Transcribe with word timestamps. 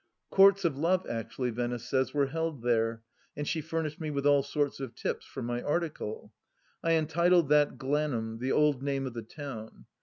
Courts 0.31 0.63
66 0.63 0.81
THE 0.81 0.87
LAST 0.87 0.99
DITCH 1.03 1.09
of 1.09 1.11
Love, 1.13 1.21
actually, 1.21 1.49
Venice 1.51 1.83
says, 1.85 2.11
were 2.15 2.25
held 2.25 2.63
there, 2.63 3.03
and 3.37 3.47
she 3.47 3.61
furnished 3.61 4.01
me 4.01 4.09
with 4.09 4.25
all 4.25 4.41
sorts 4.41 4.79
of 4.79 4.95
tips 4.95 5.27
for 5.27 5.43
my 5.43 5.61
article. 5.61 6.33
I 6.83 6.93
entitled 6.93 7.49
that 7.49 7.77
Glanum, 7.77 8.39
the 8.39 8.51
old 8.51 8.81
name 8.81 9.05
of 9.05 9.13
the 9.13 9.21
town. 9.21 9.85